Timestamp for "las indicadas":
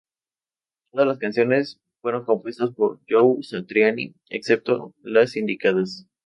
5.03-6.07